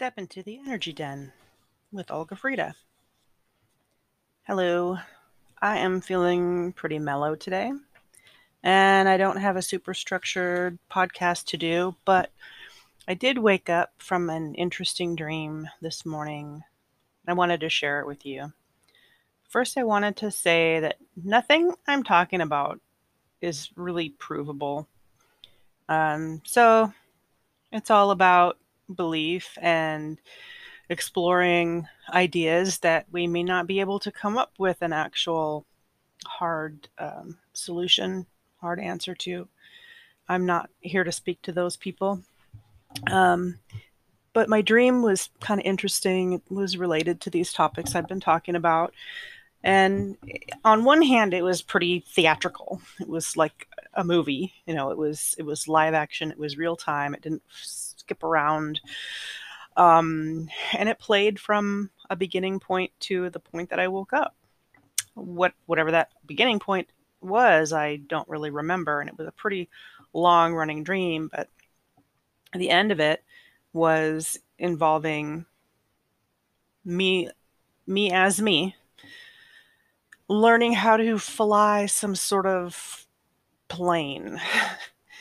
Step 0.00 0.16
into 0.16 0.42
the 0.42 0.58
Energy 0.58 0.94
Den 0.94 1.30
with 1.92 2.10
Olga 2.10 2.34
Frieda. 2.34 2.74
Hello, 4.44 4.96
I 5.60 5.76
am 5.76 6.00
feeling 6.00 6.72
pretty 6.72 6.98
mellow 6.98 7.34
today, 7.34 7.70
and 8.62 9.08
I 9.10 9.18
don't 9.18 9.36
have 9.36 9.56
a 9.56 9.60
super 9.60 9.92
structured 9.92 10.78
podcast 10.90 11.44
to 11.48 11.58
do, 11.58 11.96
but 12.06 12.30
I 13.06 13.12
did 13.12 13.36
wake 13.36 13.68
up 13.68 13.92
from 13.98 14.30
an 14.30 14.54
interesting 14.54 15.16
dream 15.16 15.68
this 15.82 16.06
morning. 16.06 16.62
I 17.28 17.34
wanted 17.34 17.60
to 17.60 17.68
share 17.68 18.00
it 18.00 18.06
with 18.06 18.24
you. 18.24 18.54
First, 19.50 19.76
I 19.76 19.82
wanted 19.82 20.16
to 20.16 20.30
say 20.30 20.80
that 20.80 20.96
nothing 21.14 21.74
I'm 21.86 22.04
talking 22.04 22.40
about 22.40 22.80
is 23.42 23.68
really 23.76 24.08
provable. 24.18 24.88
Um, 25.90 26.40
so 26.46 26.90
it's 27.70 27.90
all 27.90 28.12
about 28.12 28.56
belief 28.94 29.56
and 29.60 30.20
exploring 30.88 31.86
ideas 32.12 32.78
that 32.78 33.06
we 33.12 33.26
may 33.26 33.42
not 33.42 33.66
be 33.66 33.80
able 33.80 34.00
to 34.00 34.10
come 34.10 34.36
up 34.36 34.52
with 34.58 34.82
an 34.82 34.92
actual 34.92 35.64
hard 36.26 36.88
um, 36.98 37.38
solution, 37.52 38.26
hard 38.60 38.80
answer 38.80 39.14
to. 39.14 39.48
I'm 40.28 40.46
not 40.46 40.70
here 40.80 41.04
to 41.04 41.12
speak 41.12 41.42
to 41.42 41.52
those 41.52 41.76
people. 41.76 42.22
Um, 43.10 43.58
but 44.32 44.48
my 44.48 44.62
dream 44.62 45.02
was 45.02 45.30
kind 45.40 45.60
of 45.60 45.66
interesting. 45.66 46.34
It 46.34 46.42
was 46.48 46.76
related 46.76 47.20
to 47.22 47.30
these 47.30 47.52
topics 47.52 47.94
I've 47.94 48.08
been 48.08 48.20
talking 48.20 48.54
about. 48.54 48.94
And 49.62 50.16
on 50.64 50.84
one 50.84 51.02
hand, 51.02 51.34
it 51.34 51.42
was 51.42 51.62
pretty 51.62 52.04
theatrical. 52.08 52.80
It 52.98 53.08
was 53.08 53.36
like 53.36 53.68
a 53.94 54.04
movie, 54.04 54.54
you 54.66 54.74
know. 54.74 54.90
It 54.90 54.98
was 54.98 55.34
it 55.38 55.42
was 55.42 55.68
live 55.68 55.94
action. 55.94 56.30
It 56.30 56.38
was 56.38 56.56
real 56.56 56.76
time. 56.76 57.14
It 57.14 57.22
didn't 57.22 57.42
skip 57.50 58.22
around. 58.22 58.80
Um, 59.76 60.48
and 60.72 60.88
it 60.88 60.98
played 60.98 61.38
from 61.38 61.90
a 62.08 62.16
beginning 62.16 62.58
point 62.58 62.92
to 63.00 63.30
the 63.30 63.40
point 63.40 63.70
that 63.70 63.80
I 63.80 63.88
woke 63.88 64.12
up. 64.12 64.34
What 65.14 65.52
whatever 65.66 65.90
that 65.90 66.10
beginning 66.26 66.58
point 66.58 66.88
was, 67.20 67.72
I 67.72 67.96
don't 67.96 68.28
really 68.28 68.50
remember, 68.50 69.00
and 69.00 69.10
it 69.10 69.18
was 69.18 69.28
a 69.28 69.32
pretty 69.32 69.68
long 70.12 70.54
running 70.54 70.84
dream. 70.84 71.28
But 71.30 71.48
the 72.54 72.70
end 72.70 72.92
of 72.92 73.00
it 73.00 73.22
was 73.72 74.38
involving 74.58 75.44
me, 76.84 77.28
me 77.86 78.10
as 78.10 78.40
me, 78.40 78.74
learning 80.30 80.72
how 80.72 80.96
to 80.96 81.18
fly 81.18 81.86
some 81.86 82.14
sort 82.14 82.46
of 82.46 83.04
plane. 83.66 84.40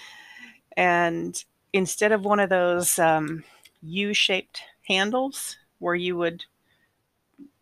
and 0.78 1.44
instead 1.74 2.12
of 2.12 2.24
one 2.24 2.40
of 2.40 2.50
those 2.50 3.00
um, 3.00 3.44
U 3.82 4.14
shaped 4.14 4.62
handles 4.88 5.58
where 5.80 5.96
you 5.96 6.16
would 6.16 6.46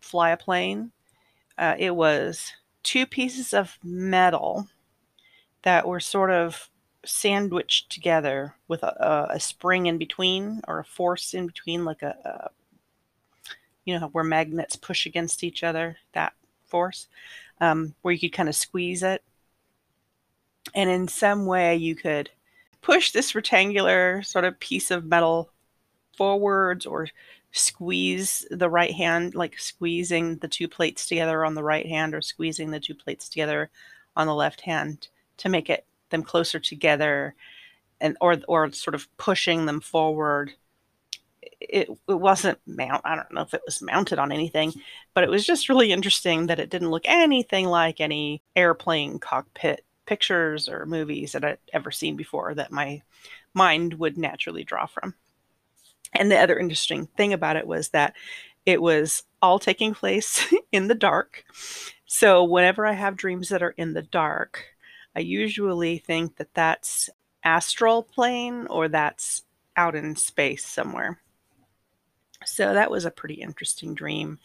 fly 0.02 0.32
a 0.32 0.38
plane, 0.38 0.92
uh, 1.58 1.76
it 1.80 1.96
was 1.96 2.52
two 2.84 3.06
pieces 3.06 3.54
of 3.54 3.80
metal 3.82 4.68
that 5.64 5.88
were 5.88 6.02
sort 6.02 6.32
of 6.32 6.70
sandwiched 7.06 7.90
together 7.90 8.56
with 8.68 8.84
a, 8.84 9.28
a, 9.30 9.40
spring 9.40 9.86
in 9.86 9.98
between 9.98 10.60
or 10.68 10.80
a 10.80 10.84
force 10.84 11.34
in 11.34 11.48
between, 11.48 11.86
like 11.86 12.02
a, 12.02 12.14
a, 12.26 12.50
you 13.86 13.98
know, 13.98 14.08
where 14.08 14.24
magnets 14.26 14.76
push 14.76 15.06
against 15.06 15.46
each 15.46 15.64
other, 15.64 15.96
that 16.12 16.34
force, 16.68 17.08
um, 17.62 17.96
where 18.02 18.14
you 18.14 18.20
could 18.20 18.34
kind 18.34 18.50
of 18.50 18.56
squeeze 18.56 19.04
it. 19.04 19.24
And 20.76 20.90
in 20.90 21.08
some 21.08 21.46
way, 21.46 21.76
you 21.76 21.96
could 21.96 22.30
push 22.82 23.12
this 23.12 23.34
rectangular 23.34 24.22
sort 24.24 24.46
of 24.46 24.60
piece 24.60 24.92
of 24.92 25.06
metal 25.06 25.50
forwards 26.16 26.86
or 26.86 27.08
squeeze 27.52 28.46
the 28.52 28.70
right 28.70 28.94
hand, 28.94 29.36
like 29.36 29.60
squeezing 29.60 30.38
the 30.38 30.48
two 30.48 30.68
plates 30.68 31.08
together 31.08 31.46
on 31.46 31.56
the 31.56 31.64
right 31.64 31.88
hand 31.88 32.14
or 32.14 32.22
squeezing 32.22 32.72
the 32.72 32.80
two 32.80 32.96
plates 32.96 33.30
together 33.30 33.70
on 34.16 34.28
the 34.28 34.36
left 34.36 34.62
hand 34.62 35.08
to 35.38 35.50
make 35.50 35.70
it 35.70 35.86
them 36.10 36.24
closer 36.24 36.60
together 36.60 37.36
and 38.00 38.18
or 38.22 38.38
or 38.48 38.72
sort 38.72 38.96
of 38.96 39.08
pushing 39.18 39.66
them 39.66 39.80
forward 39.80 40.54
it, 41.60 41.90
it 41.90 42.14
wasn't 42.14 42.60
mount 42.66 43.02
i 43.06 43.16
don't 43.16 43.32
know 43.32 43.42
if 43.42 43.54
it 43.54 43.62
was 43.66 43.82
mounted 43.82 44.20
on 44.20 44.32
anything 44.32 44.74
but 45.14 45.24
it 45.24 45.30
was 45.30 45.46
just 45.46 45.70
really 45.70 45.92
interesting 45.92 46.48
that 46.48 46.60
it 46.60 46.70
didn't 46.70 46.92
look 46.92 47.04
anything 47.06 47.66
like 47.66 48.00
any 48.00 48.42
airplane 48.56 49.20
cockpit 49.20 49.84
pictures 50.06 50.70
or 50.70 50.86
movies 50.86 51.32
that 51.32 51.44
i'd 51.44 51.58
ever 51.74 51.92
seen 51.92 52.16
before 52.16 52.54
that 52.54 52.72
my 52.72 53.02
mind 53.54 53.96
would 53.96 54.18
naturally 54.18 54.64
draw 54.64 54.86
from 54.86 55.14
and 56.14 56.32
the 56.32 56.38
other 56.38 56.58
interesting 56.58 57.08
thing 57.18 57.34
about 57.34 57.56
it 57.56 57.68
was 57.68 57.90
that 57.90 58.14
it 58.66 58.82
was 58.82 59.24
all 59.42 59.60
taking 59.60 59.94
place 59.94 60.54
in 60.72 60.88
the 60.88 60.96
dark 60.96 61.44
so 62.06 62.44
whenever 62.44 62.86
i 62.86 62.94
have 62.94 63.18
dreams 63.18 63.50
that 63.50 63.64
are 63.64 63.74
in 63.78 63.94
the 63.94 64.04
dark 64.04 64.64
I 65.18 65.22
usually 65.22 65.98
think 65.98 66.36
that 66.36 66.54
that's 66.54 67.10
astral 67.44 68.04
plane 68.04 68.68
or 68.70 68.88
that's 68.88 69.42
out 69.76 69.96
in 69.96 70.16
space 70.16 70.64
somewhere. 70.64 71.20
So 72.46 72.74
that 72.74 72.92
was 72.92 73.06
a 73.06 73.12
pretty 73.12 73.36
interesting 73.36 73.94
dream. 73.94 74.40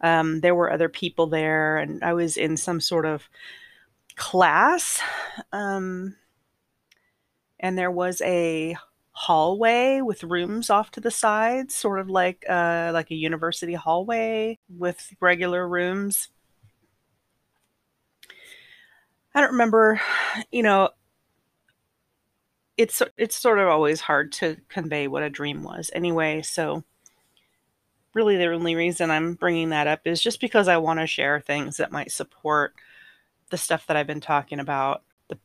Um, 0.00 0.40
there 0.40 0.54
were 0.54 0.72
other 0.72 0.88
people 0.88 1.26
there, 1.26 1.78
and 1.78 2.02
I 2.02 2.14
was 2.14 2.36
in 2.36 2.56
some 2.56 2.80
sort 2.80 3.06
of 3.06 3.28
class. 4.16 5.00
Um, 5.52 6.16
and 7.60 7.78
there 7.78 7.90
was 7.90 8.20
a 8.22 8.76
hallway 9.12 10.00
with 10.00 10.24
rooms 10.24 10.70
off 10.70 10.90
to 10.92 11.00
the 11.00 11.10
side, 11.10 11.70
sort 11.70 12.00
of 12.00 12.10
like 12.10 12.44
uh, 12.48 12.90
like 12.92 13.10
a 13.10 13.14
university 13.14 13.74
hallway 13.74 14.58
with 14.68 15.14
regular 15.20 15.66
rooms. 15.68 16.28
I 19.34 19.40
don't 19.40 19.52
remember, 19.52 20.00
you 20.50 20.62
know, 20.62 20.90
it's 22.76 23.02
it's 23.16 23.36
sort 23.36 23.58
of 23.58 23.68
always 23.68 24.00
hard 24.00 24.32
to 24.32 24.56
convey 24.68 25.08
what 25.08 25.22
a 25.22 25.30
dream 25.30 25.62
was 25.62 25.90
anyway, 25.94 26.42
so 26.42 26.84
really 28.14 28.36
the 28.36 28.52
only 28.52 28.74
reason 28.74 29.10
I'm 29.10 29.34
bringing 29.34 29.70
that 29.70 29.86
up 29.86 30.00
is 30.04 30.22
just 30.22 30.40
because 30.40 30.68
I 30.68 30.76
want 30.76 31.00
to 31.00 31.06
share 31.06 31.40
things 31.40 31.76
that 31.78 31.92
might 31.92 32.12
support 32.12 32.74
the 33.50 33.58
stuff 33.58 33.86
that 33.86 33.96
I've 33.96 34.06
been 34.06 34.20
talking 34.20 34.60
about, 34.60 35.02
the 35.28 35.38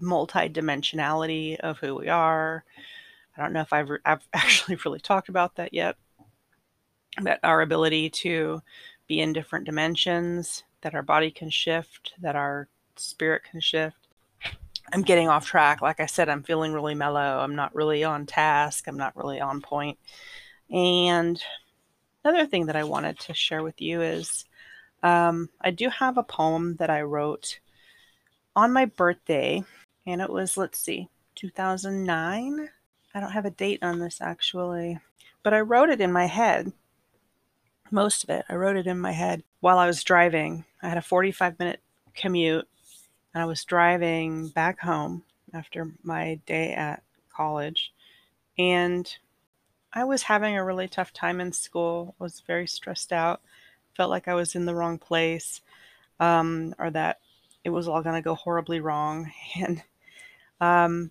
multidimensionality 0.00 1.56
of 1.56 1.78
who 1.78 1.94
we 1.94 2.08
are. 2.08 2.64
I 3.36 3.42
don't 3.42 3.52
know 3.52 3.60
if 3.60 3.72
I've, 3.72 3.90
re- 3.90 3.98
I've 4.04 4.26
actually 4.32 4.78
really 4.84 5.00
talked 5.00 5.28
about 5.28 5.56
that 5.56 5.74
yet. 5.74 5.96
That 7.22 7.40
our 7.42 7.62
ability 7.62 8.10
to 8.10 8.62
be 9.06 9.20
in 9.20 9.32
different 9.32 9.64
dimensions, 9.64 10.64
that 10.82 10.94
our 10.94 11.02
body 11.02 11.30
can 11.30 11.48
shift, 11.48 12.12
that 12.20 12.36
our 12.36 12.68
spirit 12.96 13.42
can 13.50 13.60
shift. 13.60 13.96
I'm 14.92 15.02
getting 15.02 15.28
off 15.28 15.46
track. 15.46 15.80
Like 15.80 15.98
I 15.98 16.06
said, 16.06 16.28
I'm 16.28 16.42
feeling 16.42 16.72
really 16.72 16.94
mellow. 16.94 17.38
I'm 17.40 17.56
not 17.56 17.74
really 17.74 18.04
on 18.04 18.26
task. 18.26 18.86
I'm 18.86 18.96
not 18.96 19.16
really 19.16 19.40
on 19.40 19.60
point. 19.60 19.98
And 20.70 21.42
another 22.26 22.46
thing 22.46 22.66
that 22.66 22.76
I 22.76 22.82
wanted 22.82 23.20
to 23.20 23.34
share 23.34 23.62
with 23.62 23.80
you 23.80 24.02
is 24.02 24.44
um, 25.02 25.48
I 25.60 25.70
do 25.70 25.88
have 25.88 26.18
a 26.18 26.24
poem 26.24 26.74
that 26.76 26.90
I 26.90 27.02
wrote 27.02 27.60
on 28.56 28.72
my 28.72 28.86
birthday, 28.86 29.62
and 30.06 30.20
it 30.20 30.28
was, 30.28 30.56
let's 30.56 30.80
see, 30.80 31.08
2009. 31.36 32.68
I 33.14 33.20
don't 33.20 33.30
have 33.30 33.44
a 33.44 33.50
date 33.50 33.82
on 33.82 34.00
this 34.00 34.20
actually, 34.20 34.98
but 35.44 35.54
I 35.54 35.60
wrote 35.60 35.88
it 35.88 36.00
in 36.00 36.10
my 36.10 36.26
head. 36.26 36.72
Most 37.92 38.24
of 38.24 38.30
it. 38.30 38.44
I 38.48 38.56
wrote 38.56 38.76
it 38.76 38.88
in 38.88 38.98
my 38.98 39.12
head 39.12 39.44
while 39.60 39.78
I 39.78 39.86
was 39.86 40.02
driving. 40.02 40.64
I 40.82 40.88
had 40.88 40.98
a 40.98 41.02
45 41.02 41.58
minute 41.60 41.80
commute 42.16 42.66
and 43.32 43.42
I 43.42 43.46
was 43.46 43.64
driving 43.64 44.48
back 44.48 44.80
home 44.80 45.22
after 45.54 45.92
my 46.02 46.40
day 46.46 46.72
at 46.72 47.04
college. 47.34 47.92
And 48.58 49.08
I 49.96 50.04
was 50.04 50.24
having 50.24 50.58
a 50.58 50.64
really 50.64 50.88
tough 50.88 51.14
time 51.14 51.40
in 51.40 51.52
school, 51.52 52.14
was 52.18 52.42
very 52.46 52.66
stressed 52.66 53.14
out, 53.14 53.40
felt 53.94 54.10
like 54.10 54.28
I 54.28 54.34
was 54.34 54.54
in 54.54 54.66
the 54.66 54.74
wrong 54.74 54.98
place, 54.98 55.62
um, 56.20 56.74
or 56.78 56.90
that 56.90 57.20
it 57.64 57.70
was 57.70 57.88
all 57.88 58.02
going 58.02 58.14
to 58.14 58.20
go 58.22 58.34
horribly 58.34 58.78
wrong. 58.78 59.32
And 59.58 59.82
um, 60.60 61.10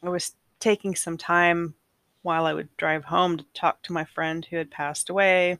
I 0.00 0.10
was 0.10 0.36
taking 0.60 0.94
some 0.94 1.18
time 1.18 1.74
while 2.22 2.46
I 2.46 2.54
would 2.54 2.74
drive 2.76 3.04
home 3.04 3.36
to 3.36 3.44
talk 3.52 3.82
to 3.82 3.92
my 3.92 4.04
friend 4.04 4.44
who 4.44 4.56
had 4.58 4.70
passed 4.70 5.10
away 5.10 5.58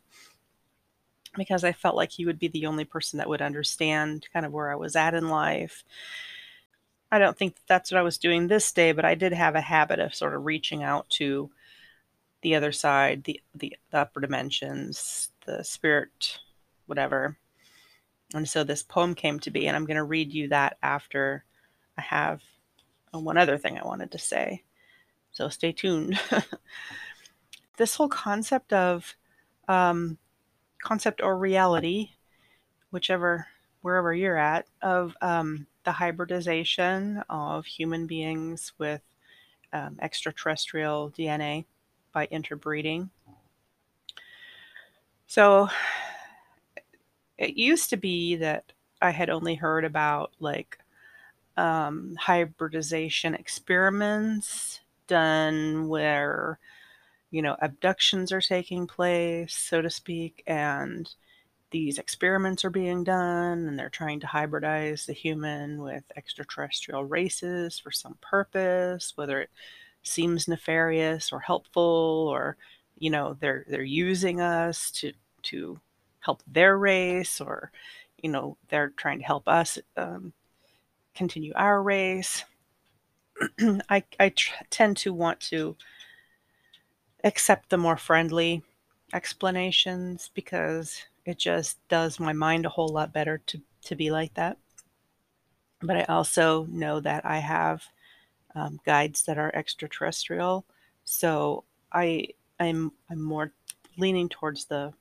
because 1.37 1.65
I 1.65 1.73
felt 1.73 1.97
like 1.97 2.13
he 2.13 2.25
would 2.25 2.39
be 2.39 2.47
the 2.47 2.67
only 2.67 2.85
person 2.85 3.19
that 3.19 3.29
would 3.29 3.43
understand 3.43 4.29
kind 4.33 4.47
of 4.47 4.53
where 4.53 4.71
I 4.71 4.77
was 4.77 4.95
at 4.95 5.15
in 5.15 5.29
life. 5.29 5.83
I 7.11 7.19
don't 7.19 7.37
think 7.37 7.57
that's 7.67 7.91
what 7.91 7.99
I 7.99 8.03
was 8.03 8.17
doing 8.17 8.47
this 8.47 8.71
day, 8.71 8.93
but 8.93 9.05
I 9.05 9.17
did 9.17 9.33
have 9.33 9.57
a 9.57 9.61
habit 9.61 9.99
of 9.99 10.15
sort 10.15 10.35
of 10.35 10.45
reaching 10.45 10.85
out 10.85 11.11
to 11.11 11.51
the 12.45 12.55
other 12.55 12.71
side, 12.71 13.25
the 13.25 13.41
the, 13.55 13.77
the 13.91 13.99
upper 13.99 14.21
dimensions, 14.21 15.31
the 15.47 15.65
spirit, 15.65 16.39
whatever. 16.87 17.37
And 18.35 18.49
so 18.49 18.63
this 18.63 18.83
poem 18.83 19.15
came 19.15 19.41
to 19.41 19.51
be, 19.51 19.67
and 19.67 19.77
I'm 19.77 19.87
going 19.87 19.97
to 19.97 20.05
read 20.05 20.33
you 20.33 20.49
that 20.49 20.77
after 20.83 21.45
I 21.99 22.03
have 22.03 22.43
one 23.13 23.39
other 23.39 23.59
thing 23.59 23.79
I 23.79 23.87
wanted 23.87 24.13
to 24.13 24.19
say. 24.19 24.63
So 25.33 25.49
stay 25.49 25.73
tuned. 25.73 26.19
this 27.77 27.95
whole 27.95 28.09
concept 28.09 28.73
of 28.73 29.15
um, 29.69 30.19
concept 30.83 31.23
or 31.23 31.37
reality, 31.39 32.11
whichever 32.91 33.47
wherever 33.83 34.15
you're 34.15 34.39
at, 34.39 34.67
of 34.83 35.15
um, 35.23 35.67
the 35.85 35.93
hybridization 35.93 37.23
of 37.29 37.67
human 37.67 38.07
beings 38.07 38.73
with 38.79 39.03
um, 39.73 39.99
extraterrestrial 40.01 41.11
DNA 41.11 41.67
by 42.15 42.27
interbreeding. 42.27 43.11
So 45.27 45.69
it 47.37 47.57
used 47.57 47.91
to 47.91 47.97
be 47.97 48.37
that 48.37 48.73
I 49.03 49.11
had 49.11 49.29
only 49.29 49.57
heard 49.57 49.85
about 49.85 50.33
like 50.41 50.79
um, 51.57 52.17
hybridization 52.19 53.35
experiments 53.35 54.81
done 55.07 55.89
where 55.89 56.59
you 57.31 57.43
know 57.43 57.57
abductions 57.61 58.33
are 58.33 58.41
taking 58.41 58.87
place, 58.87 59.55
so 59.55 59.83
to 59.83 59.91
speak, 59.91 60.43
and 60.47 61.13
these 61.73 61.99
experiments 61.99 62.65
are 62.65 62.71
being 62.71 63.03
done 63.03 63.67
and 63.67 63.77
they're 63.77 63.89
trying 63.89 64.21
to 64.21 64.29
hybridize 64.29 65.07
the 65.07 65.13
human 65.13 65.83
with 65.83 66.05
extraterrestrial 66.17 67.05
races 67.05 67.81
for 67.81 67.91
some 67.91 68.17
purpose, 68.21 69.13
whether 69.17 69.41
it 69.41 69.51
seems 70.05 70.47
nefarious 70.49 71.33
or 71.33 71.41
helpful 71.41 72.29
or 72.31 72.57
you 72.99 73.11
know 73.11 73.37
they're 73.41 73.65
they're 73.69 73.83
using 73.83 74.41
us 74.41 74.91
to 74.91 75.13
to 75.43 75.81
help 76.21 76.43
their 76.47 76.79
race 76.79 77.41
or 77.41 77.71
you 78.23 78.31
know 78.31 78.57
they're 78.69 78.91
trying 78.97 79.19
to 79.19 79.25
help 79.25 79.49
us 79.49 79.79
um, 79.97 80.33
continue 81.15 81.53
our 81.57 81.83
race. 81.83 82.45
I 83.89 84.05
i 84.21 84.29
tr- 84.31 84.65
tend 84.71 84.97
to 84.99 85.13
want 85.13 85.41
to 85.41 85.77
accept 87.25 87.71
the 87.71 87.79
more 87.79 87.97
friendly 87.97 88.63
explanations 89.13 90.31
because 90.35 91.03
it 91.25 91.39
just 91.39 91.79
does 91.89 92.21
my 92.21 92.33
mind 92.33 92.67
a 92.67 92.71
whole 92.71 92.89
lot 92.89 93.13
better 93.13 93.39
to 93.47 93.61
to 93.83 93.97
be 93.97 94.11
like 94.11 94.35
that. 94.35 94.57
But 95.81 95.97
i 95.97 96.05
also 96.05 96.65
know 96.71 97.01
that 97.01 97.25
i 97.27 97.39
have 97.39 97.83
um, 98.55 98.79
guides 98.85 99.25
that 99.25 99.39
are 99.39 99.55
extraterrestrial. 99.55 100.65
So 101.05 101.65
i 101.95 102.27
i'm 102.61 102.93
i'm 103.09 103.23
more 103.23 103.53
leaning 103.97 104.29
towards 104.29 104.67
the 104.67 104.93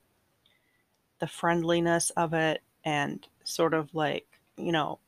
the 1.18 1.26
friendliness 1.26 2.10
of 2.10 2.32
it 2.32 2.62
and 2.84 3.26
sort 3.42 3.74
of 3.74 3.92
like 3.94 4.26
you 4.56 4.72
know 4.72 4.98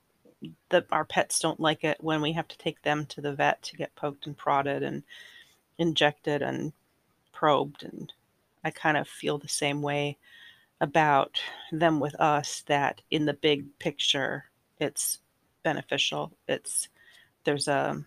that 0.68 0.86
our 0.92 1.04
pets 1.04 1.38
don't 1.38 1.60
like 1.60 1.82
it 1.84 1.96
when 2.00 2.20
we 2.20 2.32
have 2.32 2.46
to 2.48 2.58
take 2.58 2.82
them 2.82 3.06
to 3.06 3.20
the 3.20 3.32
vet 3.32 3.62
to 3.62 3.76
get 3.76 3.94
poked 3.96 4.26
and 4.26 4.36
prodded 4.36 4.82
and 4.82 5.02
injected 5.78 6.42
and 6.42 6.72
probed. 7.32 7.82
And 7.82 8.12
i 8.64 8.70
kind 8.70 8.96
of 8.96 9.08
feel 9.08 9.38
the 9.38 9.48
same 9.48 9.82
way 9.82 10.18
about 10.80 11.40
them 11.72 12.00
with 12.00 12.14
us 12.20 12.62
that 12.66 13.00
in 13.10 13.24
the 13.24 13.32
big 13.32 13.78
picture 13.78 14.44
it's 14.78 15.20
beneficial. 15.62 16.32
It's 16.46 16.88
there's 17.44 17.66
a 17.66 18.04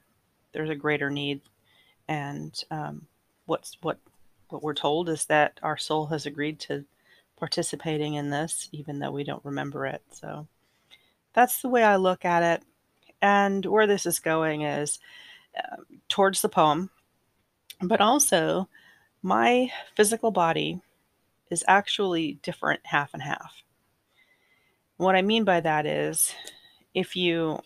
there's 0.52 0.70
a 0.70 0.76
greater 0.76 1.10
need 1.10 1.42
and 2.08 2.64
um, 2.72 3.06
what's 3.46 3.78
what 3.82 4.00
what 4.50 4.64
we're 4.64 4.74
told 4.74 5.10
is 5.10 5.26
that 5.26 5.60
our 5.62 5.78
soul 5.78 6.08
has 6.08 6.26
agreed 6.26 6.60
to 6.60 6.86
participating 7.38 8.16
in 8.16 8.30
this, 8.30 8.68
even 8.72 9.00
though 9.00 9.12
we 9.12 9.24
don't 9.24 9.46
remember 9.46 9.86
it. 9.86 10.02
So 10.12 10.48
that's 11.34 11.62
the 11.62 11.70
way 11.70 11.84
I 11.84 11.96
look 11.96 12.26
at 12.26 12.44
it. 12.44 12.64
And 13.22 13.66
where 13.66 13.88
this 13.88 14.06
is 14.06 14.20
going 14.20 14.64
is 14.64 15.00
uh, 15.58 15.78
towards 16.08 16.42
the 16.42 16.50
poem, 16.50 16.90
but 17.82 18.02
also 18.02 18.68
my 19.22 19.72
physical 19.96 20.32
body 20.32 20.82
is 21.50 21.64
actually 21.68 22.40
different 22.42 22.82
half 22.84 23.14
and 23.14 23.22
half. 23.22 23.64
What 24.98 25.16
I 25.16 25.22
mean 25.22 25.44
by 25.44 25.60
that 25.62 25.86
is 25.86 26.34
if 26.94 27.16
you 27.16 27.60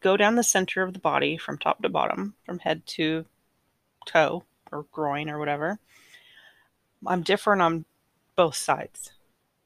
go 0.00 0.16
down 0.16 0.36
the 0.36 0.42
center 0.42 0.82
of 0.82 0.92
the 0.92 0.98
body 0.98 1.36
from 1.36 1.58
top 1.58 1.82
to 1.82 1.88
bottom, 1.88 2.34
from 2.44 2.58
head 2.60 2.86
to 2.86 3.24
toe 4.06 4.44
or 4.70 4.86
groin 4.92 5.28
or 5.28 5.38
whatever, 5.38 5.78
I'm 7.06 7.22
different 7.22 7.62
on 7.62 7.84
both 8.36 8.54
sides. 8.54 9.12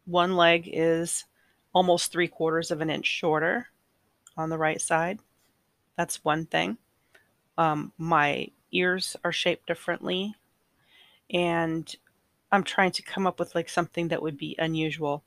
One 0.06 0.36
leg 0.36 0.68
is 0.72 1.24
almost 1.72 2.10
three 2.10 2.28
quarters 2.28 2.70
of 2.70 2.80
an 2.80 2.90
inch 2.90 3.06
shorter 3.06 3.68
on 4.36 4.48
the 4.48 4.58
right 4.58 4.80
side. 4.80 5.20
That's 5.96 6.24
one 6.24 6.46
thing. 6.46 6.78
Um, 7.58 7.92
my 7.98 8.48
ears 8.72 9.16
are 9.24 9.32
shaped 9.32 9.66
differently, 9.66 10.34
and 11.30 11.94
I'm 12.52 12.64
trying 12.64 12.92
to 12.92 13.02
come 13.02 13.26
up 13.26 13.38
with 13.38 13.54
like 13.54 13.68
something 13.68 14.08
that 14.08 14.22
would 14.22 14.36
be 14.36 14.56
unusual. 14.58 15.24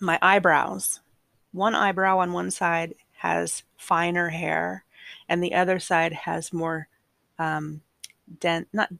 My 0.00 0.18
eyebrows, 0.22 1.00
one 1.52 1.74
eyebrow 1.74 2.18
on 2.18 2.32
one 2.32 2.50
side 2.50 2.94
has 3.26 3.62
finer 3.76 4.28
hair, 4.28 4.84
and 5.28 5.42
the 5.42 5.54
other 5.54 5.78
side 5.78 6.12
has 6.12 6.52
more 6.52 6.88
um, 7.38 7.80
dent, 8.40 8.68
not 8.72 8.90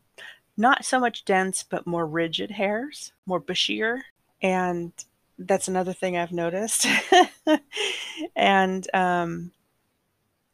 not 0.56 0.84
so 0.84 0.98
much 0.98 1.24
dense, 1.24 1.62
but 1.62 1.86
more 1.86 2.06
rigid 2.06 2.50
hairs, 2.50 3.12
more 3.26 3.40
bushier. 3.40 4.00
And 4.42 4.92
that's 5.38 5.68
another 5.68 5.92
thing 5.92 6.16
I've 6.16 6.32
noticed. 6.32 6.86
and 8.36 8.88
um, 8.94 9.52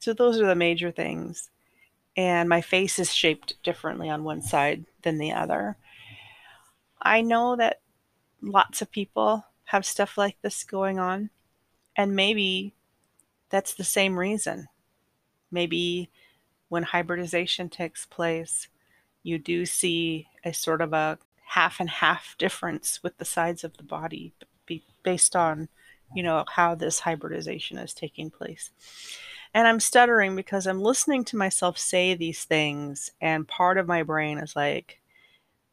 so 0.01 0.13
those 0.13 0.41
are 0.41 0.47
the 0.47 0.57
major 0.57 0.91
things. 0.91 1.51
And 2.17 2.49
my 2.49 2.61
face 2.61 2.99
is 2.99 3.15
shaped 3.15 3.63
differently 3.63 4.11
on 4.11 4.25
one 4.25 4.43
side 4.43 4.85
than 5.03 5.19
the 5.19 5.33
other. 5.33 5.77
I 7.01 7.21
know 7.21 7.57
that 7.57 7.81
lots 8.43 8.83
of 8.83 8.91
people 8.91 9.47
have 9.67 9.87
stuff 9.87 10.19
like 10.19 10.37
this 10.43 10.65
going 10.65 10.99
on. 10.99 11.31
And 11.97 12.17
maybe 12.17 12.75
that's 13.53 13.75
the 13.75 13.85
same 13.85 14.19
reason. 14.19 14.67
Maybe 15.53 16.11
when 16.69 16.83
hybridization 16.83 17.69
takes 17.69 18.07
place, 18.07 18.67
you 19.23 19.39
do 19.39 19.67
see 19.67 20.27
a 20.45 20.53
sort 20.53 20.81
of 20.81 20.93
a 20.93 21.19
half 21.47 21.79
and 21.79 21.89
half 21.89 22.35
difference 22.39 23.03
with 23.03 23.19
the 23.19 23.25
sides 23.25 23.63
of 23.63 23.77
the 23.77 23.85
body 23.85 24.33
based 25.05 25.37
on 25.37 25.69
you 26.15 26.23
know 26.23 26.45
how 26.49 26.75
this 26.75 27.01
hybridization 27.01 27.79
is 27.79 27.93
taking 27.93 28.31
place. 28.31 28.71
And 29.55 29.69
i'm 29.69 29.81
stuttering 29.81 30.35
because 30.35 30.67
i'm 30.67 30.81
listening 30.81 31.25
to 31.27 31.37
myself 31.37 31.77
say 31.77 32.15
these 32.15 32.45
things 32.45 33.11
and 33.21 33.47
part 33.47 33.77
of 33.77 33.87
my 33.87 34.03
brain 34.03 34.39
is 34.39 34.57
like 34.57 35.03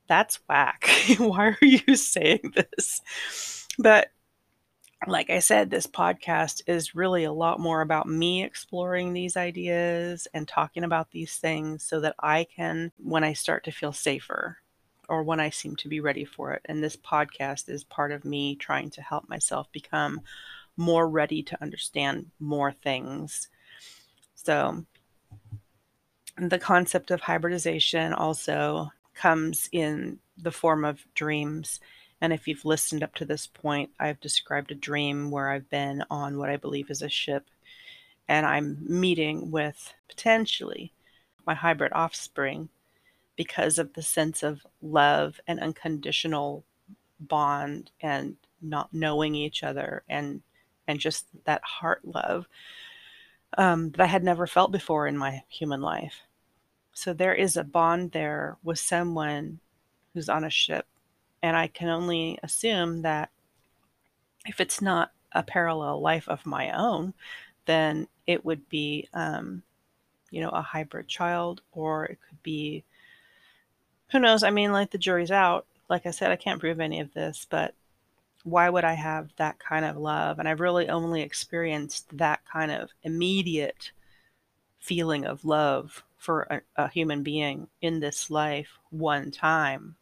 that's 0.10 0.40
whack. 0.50 0.90
Why 1.18 1.50
are 1.50 1.66
you 1.66 1.96
saying 1.96 2.54
this? 2.56 3.02
But 3.78 4.10
like 5.08 5.30
I 5.30 5.40
said, 5.40 5.70
this 5.70 5.88
podcast 5.88 6.62
is 6.68 6.94
really 6.94 7.24
a 7.24 7.32
lot 7.32 7.60
more 7.60 7.82
about 7.82 8.08
me 8.08 8.44
exploring 8.44 9.14
these 9.14 9.38
ideas 9.38 10.28
and 10.34 10.48
talking 10.48 10.84
about 10.84 11.12
these 11.12 11.38
things 11.38 11.84
so 11.84 12.02
that 12.02 12.16
I 12.20 12.46
can, 12.54 12.92
when 12.98 13.24
I 13.24 13.34
start 13.34 13.64
to 13.66 13.72
feel 13.72 13.94
safer 13.94 14.58
or 15.08 15.24
when 15.24 15.40
I 15.40 15.52
seem 15.52 15.76
to 15.78 15.88
be 15.88 16.02
ready 16.02 16.26
for 16.26 16.52
it. 16.54 16.62
And 16.66 16.84
this 16.84 16.98
podcast 16.98 17.70
is 17.70 17.84
part 17.86 18.12
of 18.12 18.26
me 18.26 18.56
trying 18.56 18.90
to 18.92 19.02
help 19.02 19.30
myself 19.30 19.72
become 19.72 20.22
more 20.76 21.10
ready 21.10 21.44
to 21.44 21.62
understand 21.62 22.32
more 22.40 22.74
things. 22.74 23.48
So, 24.36 24.86
the 26.38 26.60
concept 26.60 27.12
of 27.12 27.22
hybridization 27.22 28.14
also 28.14 28.92
comes 29.14 29.70
in 29.72 30.20
the 30.38 30.52
form 30.52 30.86
of 30.86 31.04
dreams 31.14 31.80
and 32.22 32.34
if 32.34 32.48
you've 32.48 32.66
listened 32.66 33.04
up 33.04 33.16
to 33.16 33.26
this 33.26 33.48
point, 33.48 33.92
I've 34.00 34.20
described 34.20 34.72
a 34.72 34.76
dream 34.76 35.32
where 35.32 35.50
I've 35.50 35.70
been 35.70 36.04
on 36.10 36.38
what 36.38 36.50
I 36.50 36.58
believe 36.58 36.90
is 36.90 37.02
a 37.02 37.10
ship 37.10 37.46
and 38.28 38.46
I'm 38.46 38.78
meeting 38.88 39.52
with 39.52 39.94
potentially 40.08 40.94
my 41.46 41.56
hybrid 41.56 41.92
offspring 41.94 42.70
because 43.36 43.80
of 43.80 43.94
the 43.94 44.04
sense 44.04 44.44
of 44.44 44.66
love 44.82 45.40
and 45.48 45.60
unconditional 45.60 46.64
bond 47.20 47.90
and 48.02 48.36
not 48.62 48.94
knowing 48.94 49.34
each 49.36 49.64
other 49.64 50.04
and 50.08 50.42
and 50.88 51.00
just 51.00 51.26
that 51.46 51.64
heart 51.64 52.02
love 52.04 52.48
um, 53.58 53.92
that 53.92 54.02
I 54.02 54.06
had 54.06 54.24
never 54.24 54.48
felt 54.48 54.72
before 54.72 55.08
in 55.08 55.18
my 55.18 55.44
human 55.48 55.82
life. 55.82 56.22
So 56.94 57.14
there 57.14 57.34
is 57.34 57.56
a 57.56 57.64
bond 57.64 58.12
there 58.12 58.58
with 58.64 58.80
someone 58.80 59.60
who's 60.14 60.30
on 60.30 60.44
a 60.44 60.50
ship 60.50 60.86
and 61.42 61.56
I 61.56 61.68
can 61.68 61.90
only 61.90 62.40
assume 62.44 63.02
that 63.04 63.30
if 64.46 64.60
it's 64.60 64.82
not 64.82 65.12
a 65.32 65.44
parallel 65.44 66.02
life 66.02 66.28
of 66.28 66.46
my 66.46 66.72
own, 66.72 67.14
then 67.66 68.08
it 68.26 68.44
would 68.46 68.68
be, 68.70 69.08
um, 69.14 69.64
you 70.32 70.42
know, 70.42 70.50
a 70.50 70.62
hybrid 70.62 71.08
child, 71.08 71.62
or 71.72 72.06
it 72.06 72.20
could 72.28 72.42
be, 72.44 72.84
who 74.12 74.20
knows? 74.20 74.44
I 74.44 74.50
mean, 74.50 74.72
like 74.72 74.92
the 74.92 74.98
jury's 74.98 75.32
out. 75.32 75.66
Like 75.90 76.06
I 76.06 76.12
said, 76.12 76.32
I 76.32 76.36
can't 76.36 76.60
prove 76.60 76.80
any 76.80 77.00
of 77.00 77.14
this, 77.14 77.46
but 77.50 77.74
why 78.44 78.70
would 78.70 78.84
I 78.84 78.94
have 78.94 79.30
that 79.38 79.60
kind 79.60 79.86
of 79.86 79.98
love? 79.98 80.40
And 80.40 80.48
I've 80.48 80.60
really 80.60 80.90
only 80.90 81.22
experienced 81.22 82.18
that 82.18 82.42
kind 82.52 82.72
of 82.72 82.90
immediate 83.04 83.92
feeling 84.80 85.26
of 85.26 85.46
love 85.46 86.04
for 86.18 86.42
a, 86.50 86.84
a 86.84 86.88
human 86.88 87.24
being 87.24 87.68
in 87.82 88.00
this 88.00 88.30
life 88.30 88.80
one 88.90 89.32
time. 89.32 89.96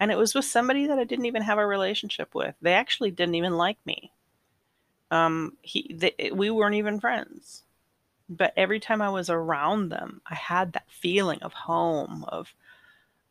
And 0.00 0.10
it 0.10 0.18
was 0.18 0.34
with 0.34 0.44
somebody 0.44 0.86
that 0.86 0.98
I 0.98 1.04
didn't 1.04 1.26
even 1.26 1.42
have 1.42 1.58
a 1.58 1.66
relationship 1.66 2.34
with. 2.34 2.54
They 2.60 2.74
actually 2.74 3.10
didn't 3.10 3.36
even 3.36 3.56
like 3.56 3.78
me. 3.86 4.12
Um, 5.10 5.56
he, 5.62 5.94
they, 5.94 6.30
we 6.32 6.50
weren't 6.50 6.74
even 6.74 7.00
friends. 7.00 7.62
But 8.28 8.54
every 8.56 8.80
time 8.80 9.02
I 9.02 9.10
was 9.10 9.30
around 9.30 9.90
them, 9.90 10.20
I 10.26 10.34
had 10.34 10.72
that 10.72 10.90
feeling 10.90 11.42
of 11.42 11.52
home, 11.52 12.24
of 12.28 12.54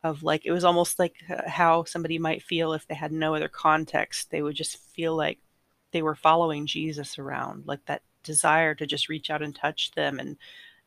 of 0.04 0.22
like 0.22 0.44
it 0.44 0.52
was 0.52 0.64
almost 0.64 0.98
like 0.98 1.16
uh, 1.30 1.48
how 1.48 1.84
somebody 1.84 2.18
might 2.18 2.42
feel 2.42 2.74
if 2.74 2.86
they 2.86 2.94
had 2.94 3.10
no 3.10 3.34
other 3.34 3.48
context. 3.48 4.30
They 4.30 4.42
would 4.42 4.54
just 4.54 4.76
feel 4.76 5.16
like 5.16 5.38
they 5.92 6.02
were 6.02 6.14
following 6.14 6.66
Jesus 6.66 7.18
around, 7.18 7.66
like 7.66 7.84
that 7.86 8.02
desire 8.22 8.74
to 8.74 8.86
just 8.86 9.08
reach 9.08 9.30
out 9.30 9.42
and 9.42 9.54
touch 9.54 9.92
them 9.92 10.18
and 10.18 10.36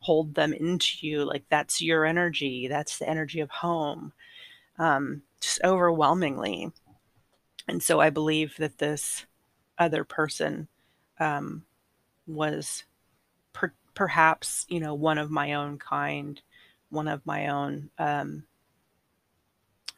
hold 0.00 0.34
them 0.34 0.52
into 0.52 1.06
you. 1.06 1.24
Like 1.24 1.44
that's 1.48 1.82
your 1.82 2.06
energy. 2.06 2.68
That's 2.68 2.98
the 2.98 3.08
energy 3.08 3.40
of 3.40 3.50
home. 3.50 4.12
Um, 4.78 5.22
just 5.40 5.60
overwhelmingly. 5.64 6.72
And 7.66 7.82
so 7.82 8.00
I 8.00 8.10
believe 8.10 8.56
that 8.58 8.78
this 8.78 9.26
other 9.78 10.04
person 10.04 10.68
um, 11.20 11.64
was 12.26 12.84
per- 13.52 13.74
perhaps, 13.94 14.66
you 14.68 14.80
know, 14.80 14.94
one 14.94 15.18
of 15.18 15.30
my 15.30 15.52
own 15.52 15.78
kind, 15.78 16.40
one 16.90 17.08
of 17.08 17.26
my 17.26 17.48
own 17.48 17.90
um, 17.98 18.44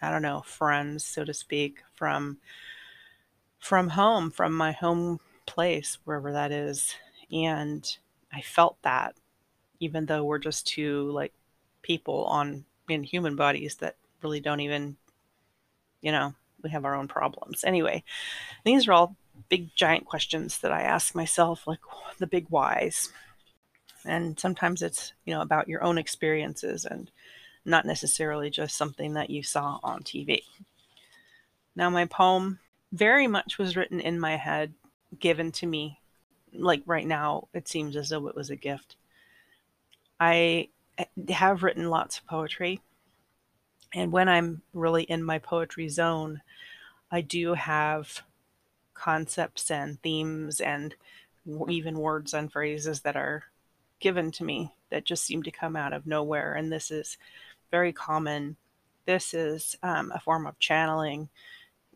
I 0.02 0.10
don't 0.10 0.22
know, 0.22 0.40
friends, 0.40 1.04
so 1.04 1.24
to 1.24 1.34
speak, 1.34 1.82
from 1.94 2.38
from 3.58 3.90
home, 3.90 4.30
from 4.30 4.56
my 4.56 4.72
home 4.72 5.20
place, 5.46 5.98
wherever 6.04 6.32
that 6.32 6.50
is. 6.52 6.94
And 7.30 7.86
I 8.32 8.40
felt 8.40 8.78
that, 8.82 9.14
even 9.78 10.06
though 10.06 10.24
we're 10.24 10.38
just 10.38 10.66
two 10.66 11.10
like 11.10 11.34
people 11.82 12.24
on 12.24 12.64
in 12.88 13.04
human 13.04 13.36
bodies 13.36 13.76
that 13.76 13.96
really 14.22 14.40
don't 14.40 14.60
even, 14.60 14.96
you 16.00 16.12
know, 16.12 16.34
we 16.62 16.70
have 16.70 16.84
our 16.84 16.94
own 16.94 17.08
problems. 17.08 17.64
Anyway, 17.64 18.04
these 18.64 18.86
are 18.88 18.92
all 18.92 19.16
big 19.48 19.74
giant 19.74 20.04
questions 20.04 20.58
that 20.58 20.72
I 20.72 20.82
ask 20.82 21.14
myself, 21.14 21.66
like 21.66 21.80
the 22.18 22.26
big 22.26 22.46
whys. 22.48 23.10
And 24.04 24.38
sometimes 24.38 24.82
it's, 24.82 25.12
you 25.24 25.34
know, 25.34 25.42
about 25.42 25.68
your 25.68 25.82
own 25.84 25.98
experiences 25.98 26.84
and 26.84 27.10
not 27.64 27.84
necessarily 27.84 28.48
just 28.48 28.76
something 28.76 29.14
that 29.14 29.30
you 29.30 29.42
saw 29.42 29.78
on 29.82 30.02
TV. 30.02 30.42
Now, 31.76 31.90
my 31.90 32.06
poem 32.06 32.58
very 32.92 33.26
much 33.26 33.58
was 33.58 33.76
written 33.76 34.00
in 34.00 34.18
my 34.18 34.36
head, 34.36 34.72
given 35.18 35.52
to 35.52 35.66
me. 35.66 35.98
Like 36.52 36.82
right 36.86 37.06
now, 37.06 37.48
it 37.54 37.68
seems 37.68 37.94
as 37.96 38.08
though 38.08 38.26
it 38.26 38.34
was 38.34 38.50
a 38.50 38.56
gift. 38.56 38.96
I 40.18 40.68
have 41.28 41.62
written 41.62 41.90
lots 41.90 42.18
of 42.18 42.26
poetry, 42.26 42.80
and 43.94 44.12
when 44.12 44.28
I'm 44.28 44.62
really 44.72 45.04
in 45.04 45.22
my 45.22 45.38
poetry 45.38 45.88
zone, 45.88 46.42
I 47.10 47.20
do 47.22 47.54
have 47.54 48.22
concepts 48.94 49.70
and 49.70 50.00
themes 50.02 50.60
and 50.60 50.94
even 51.68 51.98
words 51.98 52.34
and 52.34 52.52
phrases 52.52 53.00
that 53.00 53.16
are 53.16 53.44
given 53.98 54.30
to 54.30 54.44
me 54.44 54.72
that 54.90 55.04
just 55.04 55.24
seem 55.24 55.42
to 55.42 55.50
come 55.50 55.74
out 55.74 55.92
of 55.92 56.06
nowhere. 56.06 56.54
And 56.54 56.70
this 56.70 56.90
is 56.90 57.18
very 57.70 57.92
common. 57.92 58.56
This 59.06 59.34
is 59.34 59.76
um, 59.82 60.12
a 60.14 60.20
form 60.20 60.46
of 60.46 60.58
channeling. 60.58 61.28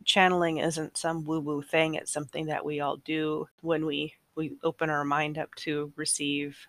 Channeling 0.04 0.58
isn't 0.58 0.96
some 0.96 1.24
woo 1.24 1.40
woo 1.40 1.62
thing, 1.62 1.94
it's 1.94 2.12
something 2.12 2.46
that 2.46 2.64
we 2.64 2.80
all 2.80 2.96
do 2.98 3.48
when 3.60 3.86
we, 3.86 4.14
we 4.34 4.56
open 4.62 4.90
our 4.90 5.04
mind 5.04 5.38
up 5.38 5.54
to 5.56 5.92
receive 5.96 6.66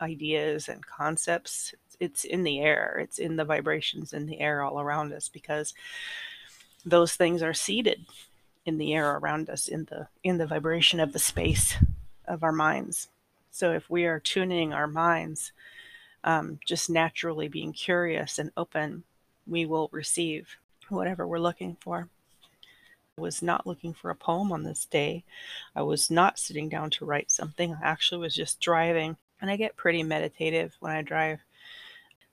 ideas 0.00 0.68
and 0.68 0.84
concepts. 0.84 1.74
It's 2.00 2.24
in 2.24 2.44
the 2.44 2.60
air, 2.60 2.98
it's 3.02 3.18
in 3.18 3.36
the 3.36 3.44
vibrations 3.44 4.12
in 4.12 4.26
the 4.26 4.40
air 4.40 4.62
all 4.62 4.80
around 4.80 5.12
us 5.12 5.28
because 5.28 5.74
those 6.84 7.14
things 7.14 7.42
are 7.42 7.54
seated 7.54 8.06
in 8.64 8.78
the 8.78 8.94
air 8.94 9.16
around 9.16 9.48
us 9.50 9.66
in 9.66 9.84
the 9.86 10.08
in 10.22 10.38
the 10.38 10.46
vibration 10.46 11.00
of 11.00 11.12
the 11.12 11.18
space 11.18 11.76
of 12.26 12.42
our 12.42 12.52
minds. 12.52 13.08
So 13.50 13.72
if 13.72 13.88
we 13.90 14.04
are 14.04 14.20
tuning 14.20 14.72
our 14.72 14.86
minds 14.86 15.52
um, 16.22 16.58
just 16.64 16.90
naturally 16.90 17.48
being 17.48 17.72
curious 17.72 18.38
and 18.38 18.52
open, 18.56 19.04
we 19.46 19.64
will 19.66 19.88
receive 19.92 20.56
whatever 20.88 21.26
we're 21.26 21.38
looking 21.38 21.76
for. 21.80 22.08
I 23.16 23.20
was 23.20 23.42
not 23.42 23.66
looking 23.66 23.94
for 23.94 24.10
a 24.10 24.14
poem 24.14 24.52
on 24.52 24.62
this 24.62 24.84
day. 24.84 25.24
I 25.74 25.82
was 25.82 26.10
not 26.10 26.38
sitting 26.38 26.68
down 26.68 26.90
to 26.90 27.04
write 27.04 27.30
something. 27.30 27.74
I 27.74 27.86
actually 27.86 28.20
was 28.20 28.34
just 28.34 28.60
driving, 28.60 29.16
and 29.40 29.50
I 29.50 29.56
get 29.56 29.76
pretty 29.76 30.02
meditative 30.02 30.76
when 30.80 30.92
I 30.92 31.02
drive. 31.02 31.40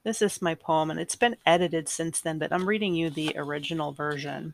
This 0.06 0.22
is 0.22 0.40
my 0.40 0.54
poem, 0.54 0.92
and 0.92 1.00
it's 1.00 1.16
been 1.16 1.36
edited 1.48 1.90
since 1.90 2.22
then, 2.22 2.38
but 2.38 2.54
I'm 2.54 2.70
reading 2.70 2.94
you 2.94 3.10
the 3.10 3.34
original 3.36 3.92
version 3.92 4.54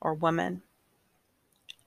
or 0.00 0.14
woman. 0.14 0.62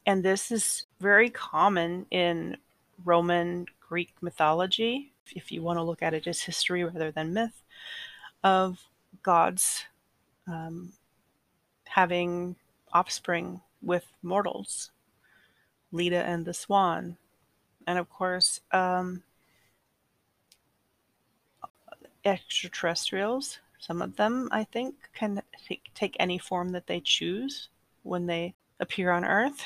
And 0.05 0.23
this 0.23 0.51
is 0.51 0.85
very 0.99 1.31
common 1.31 2.05
in 2.11 2.57
Roman 3.03 3.65
Greek 3.79 4.13
mythology 4.21 5.11
if 5.35 5.51
you 5.51 5.63
want 5.63 5.77
to 5.77 5.83
look 5.83 6.03
at 6.03 6.13
it 6.13 6.27
as 6.27 6.43
history 6.43 6.83
rather 6.83 7.09
than 7.09 7.33
myth, 7.33 7.63
of 8.43 8.79
gods 9.23 9.85
um, 10.47 10.93
having 11.85 12.55
offspring 12.93 13.59
with 13.81 14.05
mortals, 14.21 14.91
Leda 15.91 16.23
and 16.23 16.45
the 16.45 16.53
swan. 16.53 17.17
And 17.87 17.97
of 17.97 18.07
course, 18.07 18.61
um, 18.71 19.23
extraterrestrials, 22.25 23.59
some 23.79 24.01
of 24.01 24.15
them, 24.15 24.49
I 24.51 24.63
think, 24.63 24.95
can 25.13 25.41
take, 25.93 26.15
any 26.19 26.37
form 26.37 26.71
that 26.71 26.87
they 26.87 26.99
choose 26.99 27.69
when 28.03 28.25
they 28.25 28.55
appear 28.79 29.11
on 29.11 29.23
Earth. 29.23 29.63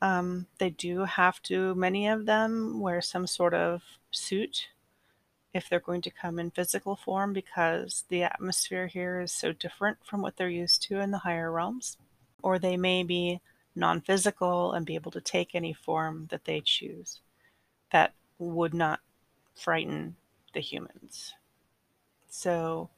Um, 0.00 0.46
they 0.58 0.70
do 0.70 1.04
have 1.04 1.40
to, 1.44 1.74
many 1.74 2.08
of 2.08 2.26
them, 2.26 2.80
wear 2.80 3.00
some 3.00 3.26
sort 3.26 3.54
of 3.54 3.82
suit 4.10 4.68
if 5.54 5.68
they're 5.68 5.80
going 5.80 6.00
to 6.02 6.10
come 6.10 6.38
in 6.38 6.50
physical 6.50 6.96
form 6.96 7.32
because 7.32 8.04
the 8.08 8.24
atmosphere 8.24 8.86
here 8.86 9.20
is 9.20 9.32
so 9.32 9.52
different 9.52 9.98
from 10.04 10.22
what 10.22 10.36
they're 10.36 10.48
used 10.48 10.82
to 10.82 10.98
in 10.98 11.10
the 11.10 11.18
higher 11.18 11.52
realms. 11.52 11.98
Or 12.42 12.58
they 12.58 12.76
may 12.76 13.04
be 13.04 13.40
non 13.76 14.00
physical 14.00 14.72
and 14.72 14.84
be 14.84 14.96
able 14.96 15.12
to 15.12 15.20
take 15.20 15.54
any 15.54 15.72
form 15.72 16.26
that 16.30 16.44
they 16.44 16.60
choose 16.60 17.20
that 17.92 18.14
would 18.38 18.74
not 18.74 19.00
frighten 19.54 20.16
the 20.54 20.60
humans. 20.60 21.34
So, 22.34 22.88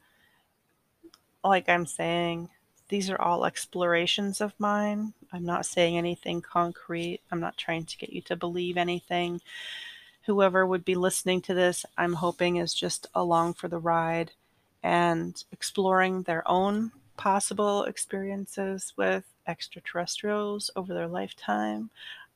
like 1.43 1.67
I'm 1.67 1.85
saying, 1.85 2.49
these 2.87 3.09
are 3.09 3.19
all 3.19 3.45
explorations 3.45 4.39
of 4.39 4.53
mine. 4.59 5.13
I'm 5.33 5.45
not 5.45 5.65
saying 5.65 5.97
anything 5.97 6.41
concrete. 6.41 7.19
I'm 7.31 7.39
not 7.39 7.57
trying 7.57 7.85
to 7.85 7.97
get 7.97 8.13
you 8.13 8.21
to 8.21 8.35
believe 8.35 8.77
anything 8.77 9.41
whoever 10.25 10.65
would 10.65 10.83
be 10.83 10.95
listening 10.95 11.41
to 11.41 11.53
this, 11.53 11.85
I'm 11.97 12.13
hoping 12.13 12.57
is 12.57 12.73
just 12.73 13.07
along 13.13 13.53
for 13.53 13.67
the 13.67 13.77
ride 13.77 14.31
and 14.83 15.41
exploring 15.51 16.23
their 16.23 16.47
own 16.47 16.91
possible 17.15 17.83
experiences 17.83 18.93
with 18.97 19.23
extraterrestrials 19.47 20.71
over 20.75 20.93
their 20.93 21.07
lifetime, 21.07 21.91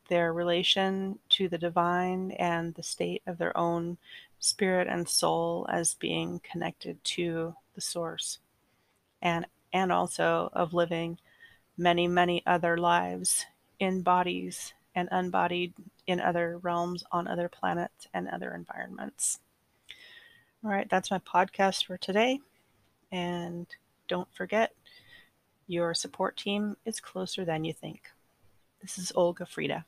their 0.08 0.34
relation 0.34 1.18
to 1.29 1.50
the 1.50 1.58
divine, 1.58 2.32
and 2.32 2.74
the 2.75 2.84
state 2.84 3.24
of 3.25 3.38
their 3.38 3.56
own 3.58 3.98
spirit 4.39 4.88
and 4.88 5.08
soul 5.08 5.65
as 5.69 5.93
being 5.93 6.41
connected 6.50 7.03
to 7.03 7.55
the 7.75 7.81
source. 7.81 8.39
And 9.22 9.46
and 9.72 9.91
also 9.91 10.50
of 10.53 10.74
living 10.74 11.19
many, 11.77 12.08
many 12.08 12.43
other 12.46 12.77
lives 12.77 13.46
in 13.79 14.01
bodies 14.01 14.74
and 14.96 15.08
unbodied 15.12 15.74
in 16.08 16.19
other 16.19 16.58
realms, 16.58 17.03
on 17.12 17.27
other 17.27 17.48
planets, 17.48 18.08
and 18.13 18.27
other 18.27 18.53
environments. 18.53 19.39
All 20.63 20.72
right, 20.72 20.89
that's 20.89 21.12
my 21.12 21.19
podcast 21.19 21.86
for 21.86 21.98
today. 21.98 22.39
And 23.12 23.67
don't 24.08 24.27
forget, 24.34 24.74
your 25.67 25.93
support 25.93 26.36
team 26.36 26.75
is 26.86 27.00
closer 27.00 27.46
than 27.46 27.63
you 27.63 27.74
think. 27.74 28.10
This 28.81 28.98
is 28.98 29.12
Olga 29.15 29.46
Frieda. 29.46 29.86